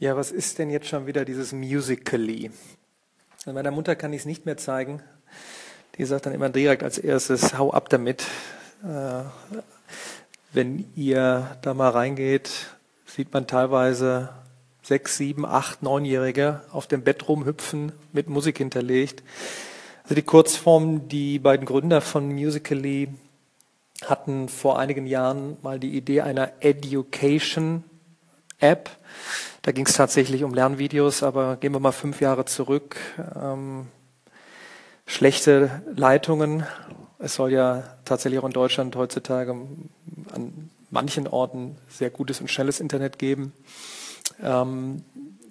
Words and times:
Ja, 0.00 0.16
was 0.16 0.32
ist 0.32 0.58
denn 0.58 0.70
jetzt 0.70 0.88
schon 0.88 1.06
wieder 1.06 1.26
dieses 1.26 1.52
Musically? 1.52 2.50
Also 3.40 3.52
meiner 3.52 3.70
Mutter 3.70 3.94
kann 3.96 4.14
ich 4.14 4.20
es 4.20 4.24
nicht 4.24 4.46
mehr 4.46 4.56
zeigen. 4.56 5.02
Die 5.98 6.06
sagt 6.06 6.24
dann 6.24 6.32
immer 6.32 6.48
direkt 6.48 6.82
als 6.82 6.96
erstes, 6.96 7.58
hau 7.58 7.70
ab 7.70 7.90
damit. 7.90 8.24
Äh, 8.82 9.24
wenn 10.54 10.86
ihr 10.96 11.54
da 11.60 11.74
mal 11.74 11.90
reingeht, 11.90 12.50
sieht 13.04 13.30
man 13.34 13.46
teilweise 13.46 14.30
sechs, 14.80 15.18
sieben, 15.18 15.44
acht, 15.44 15.82
neunjährige 15.82 16.62
auf 16.72 16.86
dem 16.86 17.02
Bett 17.02 17.28
rumhüpfen, 17.28 17.92
mit 18.10 18.30
Musik 18.30 18.56
hinterlegt. 18.56 19.22
Also 20.04 20.14
die 20.14 20.22
Kurzform, 20.22 21.08
die 21.08 21.38
beiden 21.38 21.66
Gründer 21.66 22.00
von 22.00 22.32
Musically 22.32 23.10
hatten 24.06 24.48
vor 24.48 24.78
einigen 24.78 25.06
Jahren 25.06 25.58
mal 25.60 25.78
die 25.78 25.94
Idee 25.94 26.22
einer 26.22 26.52
Education 26.60 27.84
App. 28.60 28.90
Da 29.62 29.72
ging 29.72 29.86
es 29.86 29.94
tatsächlich 29.94 30.44
um 30.44 30.54
Lernvideos, 30.54 31.22
aber 31.22 31.56
gehen 31.56 31.72
wir 31.72 31.80
mal 31.80 31.92
fünf 31.92 32.20
Jahre 32.20 32.44
zurück. 32.44 32.96
Ähm, 33.34 33.88
schlechte 35.06 35.82
Leitungen. 35.94 36.64
Es 37.18 37.34
soll 37.34 37.52
ja 37.52 37.82
tatsächlich 38.04 38.40
auch 38.40 38.46
in 38.46 38.52
Deutschland 38.52 38.96
heutzutage 38.96 39.50
an 39.50 40.70
manchen 40.90 41.28
Orten 41.28 41.76
sehr 41.88 42.10
gutes 42.10 42.40
und 42.40 42.50
schnelles 42.50 42.80
Internet 42.80 43.18
geben. 43.18 43.52
Ähm, 44.42 45.04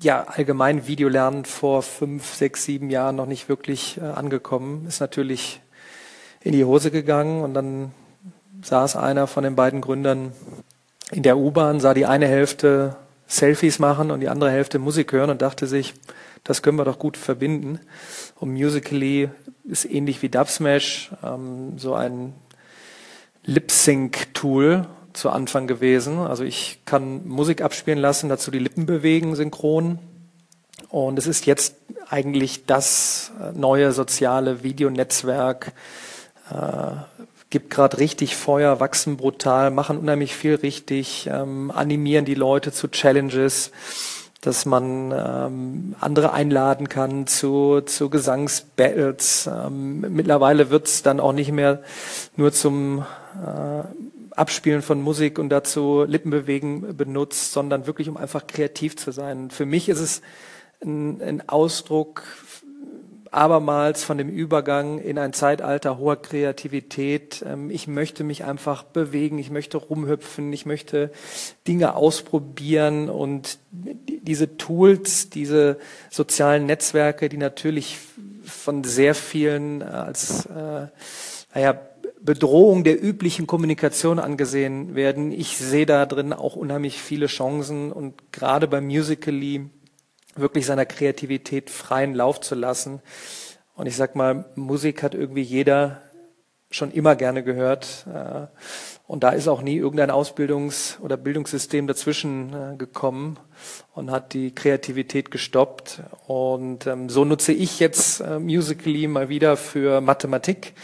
ja, 0.00 0.24
allgemein 0.24 0.86
Videolernen 0.86 1.44
vor 1.44 1.82
fünf, 1.82 2.34
sechs, 2.34 2.64
sieben 2.64 2.90
Jahren 2.90 3.16
noch 3.16 3.26
nicht 3.26 3.48
wirklich 3.48 3.98
äh, 3.98 4.02
angekommen. 4.02 4.86
Ist 4.86 5.00
natürlich 5.00 5.60
in 6.40 6.52
die 6.52 6.64
Hose 6.64 6.90
gegangen 6.90 7.42
und 7.42 7.54
dann 7.54 7.92
saß 8.62 8.96
einer 8.96 9.26
von 9.26 9.42
den 9.42 9.56
beiden 9.56 9.80
Gründern 9.80 10.32
in 11.10 11.22
der 11.22 11.38
U-Bahn, 11.38 11.80
sah 11.80 11.94
die 11.94 12.06
eine 12.06 12.26
Hälfte 12.26 12.96
Selfies 13.26 13.78
machen 13.78 14.10
und 14.10 14.20
die 14.20 14.28
andere 14.28 14.50
Hälfte 14.50 14.78
Musik 14.78 15.12
hören 15.12 15.30
und 15.30 15.42
dachte 15.42 15.66
sich, 15.66 15.94
das 16.44 16.62
können 16.62 16.78
wir 16.78 16.84
doch 16.84 16.98
gut 16.98 17.16
verbinden. 17.16 17.80
Und 18.36 18.52
Musically 18.52 19.30
ist 19.64 19.84
ähnlich 19.84 20.22
wie 20.22 20.28
Dubsmash 20.28 21.10
ähm, 21.24 21.78
so 21.78 21.94
ein 21.94 22.34
Lip-Sync-Tool 23.44 24.86
zu 25.12 25.30
Anfang 25.30 25.66
gewesen. 25.66 26.18
Also 26.18 26.44
ich 26.44 26.80
kann 26.84 27.26
Musik 27.26 27.62
abspielen 27.62 27.98
lassen, 27.98 28.28
dazu 28.28 28.50
die 28.50 28.58
Lippen 28.58 28.86
bewegen, 28.86 29.34
synchron. 29.34 29.98
Und 30.88 31.18
es 31.18 31.26
ist 31.26 31.46
jetzt 31.46 31.76
eigentlich 32.08 32.66
das 32.66 33.32
neue 33.54 33.92
soziale 33.92 34.62
Videonetzwerk, 34.62 35.72
äh, 36.50 37.24
gibt 37.56 37.70
gerade 37.70 37.96
richtig 37.96 38.36
Feuer, 38.36 38.80
wachsen 38.80 39.16
brutal, 39.16 39.70
machen 39.70 39.96
unheimlich 39.96 40.36
viel 40.36 40.56
richtig, 40.56 41.26
ähm, 41.32 41.70
animieren 41.70 42.26
die 42.26 42.34
Leute 42.34 42.70
zu 42.70 42.86
Challenges, 42.86 43.70
dass 44.42 44.66
man 44.66 45.10
ähm, 45.10 45.94
andere 45.98 46.34
einladen 46.34 46.90
kann 46.90 47.26
zu, 47.26 47.80
zu 47.80 48.10
Gesangsbattles. 48.10 49.48
Ähm, 49.50 50.00
mittlerweile 50.00 50.68
wird's 50.68 51.02
dann 51.02 51.18
auch 51.18 51.32
nicht 51.32 51.50
mehr 51.50 51.82
nur 52.36 52.52
zum 52.52 53.06
äh, 53.42 54.36
Abspielen 54.38 54.82
von 54.82 55.00
Musik 55.00 55.38
und 55.38 55.48
dazu 55.48 56.04
Lippenbewegen 56.06 56.94
benutzt, 56.94 57.52
sondern 57.52 57.86
wirklich 57.86 58.10
um 58.10 58.18
einfach 58.18 58.46
kreativ 58.46 58.98
zu 58.98 59.12
sein. 59.12 59.48
Für 59.48 59.64
mich 59.64 59.88
ist 59.88 60.00
es 60.00 60.20
ein, 60.84 61.22
ein 61.22 61.48
Ausdruck 61.48 62.22
abermals 63.32 64.04
von 64.04 64.18
dem 64.18 64.28
Übergang 64.28 64.98
in 64.98 65.18
ein 65.18 65.32
Zeitalter 65.32 65.98
hoher 65.98 66.16
Kreativität. 66.16 67.44
Ähm, 67.46 67.70
ich 67.70 67.86
möchte 67.86 68.24
mich 68.24 68.44
einfach 68.44 68.82
bewegen, 68.82 69.38
ich 69.38 69.50
möchte 69.50 69.78
rumhüpfen, 69.78 70.52
ich 70.52 70.66
möchte 70.66 71.10
Dinge 71.66 71.94
ausprobieren 71.94 73.08
und 73.08 73.58
diese 73.70 74.56
Tools, 74.56 75.30
diese 75.30 75.78
sozialen 76.10 76.66
Netzwerke, 76.66 77.28
die 77.28 77.36
natürlich 77.38 77.98
von 78.44 78.84
sehr 78.84 79.14
vielen 79.14 79.82
als 79.82 80.46
äh, 80.46 80.86
naja, 81.54 81.80
Bedrohung 82.20 82.84
der 82.84 83.02
üblichen 83.02 83.46
Kommunikation 83.46 84.18
angesehen 84.18 84.94
werden. 84.94 85.32
Ich 85.32 85.56
sehe 85.58 85.86
da 85.86 86.06
drin 86.06 86.32
auch 86.32 86.56
unheimlich 86.56 87.00
viele 87.00 87.26
Chancen 87.26 87.92
und 87.92 88.32
gerade 88.32 88.66
bei 88.66 88.80
Musically 88.80 89.70
wirklich 90.38 90.66
seiner 90.66 90.86
Kreativität 90.86 91.70
freien 91.70 92.14
Lauf 92.14 92.40
zu 92.40 92.54
lassen. 92.54 93.00
Und 93.74 93.86
ich 93.86 93.96
sag 93.96 94.16
mal, 94.16 94.46
Musik 94.54 95.02
hat 95.02 95.14
irgendwie 95.14 95.42
jeder 95.42 96.02
schon 96.70 96.90
immer 96.90 97.14
gerne 97.16 97.42
gehört. 97.42 98.06
Äh, 98.12 98.46
und 99.06 99.22
da 99.22 99.30
ist 99.30 99.46
auch 99.46 99.62
nie 99.62 99.76
irgendein 99.76 100.10
Ausbildungs- 100.10 101.00
oder 101.00 101.16
Bildungssystem 101.16 101.86
dazwischen 101.86 102.52
äh, 102.52 102.76
gekommen 102.76 103.38
und 103.94 104.10
hat 104.10 104.32
die 104.32 104.54
Kreativität 104.54 105.30
gestoppt. 105.30 106.02
Und 106.26 106.86
ähm, 106.86 107.08
so 107.08 107.24
nutze 107.24 107.52
ich 107.52 107.78
jetzt 107.78 108.20
äh, 108.20 108.38
Musically 108.38 109.06
mal 109.06 109.28
wieder 109.28 109.56
für 109.56 110.00
Mathematik, 110.00 110.74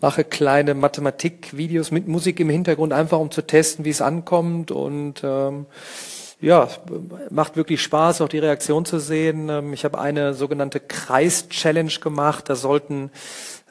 mache 0.00 0.24
kleine 0.24 0.74
Mathematikvideos 0.74 1.90
mit 1.90 2.08
Musik 2.08 2.40
im 2.40 2.48
Hintergrund, 2.48 2.92
einfach 2.92 3.18
um 3.18 3.30
zu 3.30 3.42
testen, 3.42 3.84
wie 3.84 3.90
es 3.90 4.00
ankommt. 4.00 4.70
Und 4.70 5.22
ähm, 5.22 5.66
ja, 6.40 6.68
macht 7.30 7.56
wirklich 7.56 7.82
Spaß, 7.82 8.20
auch 8.20 8.28
die 8.28 8.38
Reaktion 8.38 8.84
zu 8.84 8.98
sehen. 8.98 9.48
Ähm, 9.48 9.72
ich 9.72 9.84
habe 9.84 9.98
eine 9.98 10.34
sogenannte 10.34 10.80
Kreis-Challenge 10.80 11.92
gemacht. 12.00 12.48
Da 12.48 12.54
sollten 12.54 13.10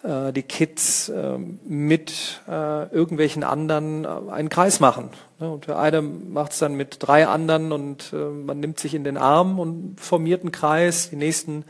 äh, 0.04 0.34
die 0.34 0.44
Kids 0.44 1.10
äh, 1.10 1.38
mit 1.66 2.42
äh, 2.48 2.92
irgendwelchen 2.92 3.44
anderen 3.44 4.04
äh, 4.04 4.32
einen 4.32 4.50
Kreis 4.50 4.80
machen. 4.80 5.10
Und 5.40 5.68
der 5.68 5.80
eine 5.80 6.02
macht 6.02 6.52
es 6.52 6.60
dann 6.60 6.76
mit 6.76 6.98
drei 7.00 7.28
anderen 7.28 7.72
und 7.72 8.12
äh, 8.12 8.16
man 8.16 8.60
nimmt 8.60 8.80
sich 8.80 8.94
in 8.96 9.04
den 9.04 9.18
Arm 9.18 9.60
und 9.60 10.00
formiert 10.02 10.42
einen 10.42 10.52
Kreis. 10.52 11.10
Die 11.10 11.16
nächsten 11.16 11.64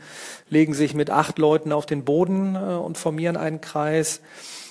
legen 0.48 0.74
sich 0.74 0.94
mit 0.94 1.10
acht 1.10 1.38
Leuten 1.38 1.72
auf 1.72 1.86
den 1.86 2.04
Boden 2.04 2.56
äh, 2.56 2.58
und 2.58 2.98
formieren 2.98 3.36
einen 3.36 3.60
Kreis. 3.60 4.20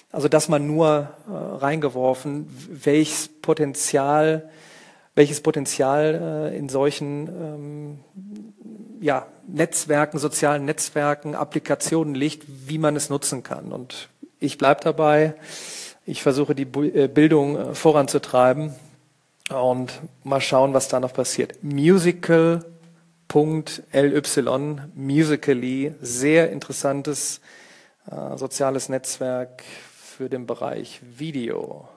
Also 0.09 0.29
das 0.29 0.47
mal 0.47 0.59
nur 0.59 1.09
reingeworfen, 1.27 2.47
welches 2.69 3.27
Potenzial 3.27 4.49
welches 5.17 5.41
Potenzial 5.41 6.51
äh, 6.53 6.55
in 6.55 6.69
solchen 6.69 7.27
ähm, 7.27 7.99
ja, 9.01 9.25
Netzwerken, 9.47 10.19
sozialen 10.19 10.63
Netzwerken, 10.63 11.33
Applikationen 11.33 12.13
liegt, 12.13 12.43
wie 12.47 12.77
man 12.77 12.95
es 12.95 13.09
nutzen 13.09 13.41
kann. 13.41 13.71
Und 13.71 14.09
ich 14.39 14.59
bleibe 14.59 14.81
dabei. 14.83 15.33
Ich 16.05 16.21
versuche 16.21 16.53
die 16.53 16.67
äh, 16.89 17.07
Bildung 17.07 17.57
äh, 17.57 17.73
voranzutreiben 17.73 18.75
und 19.49 19.91
mal 20.23 20.39
schauen, 20.39 20.75
was 20.75 20.87
da 20.87 20.99
noch 20.99 21.13
passiert. 21.13 21.63
Musical.ly, 21.63 22.61
Musically, 24.93 25.95
sehr 25.99 26.51
interessantes 26.51 27.41
äh, 28.11 28.37
soziales 28.37 28.87
Netzwerk 28.87 29.63
für 29.95 30.29
den 30.29 30.45
Bereich 30.45 31.01
Video. 31.01 31.89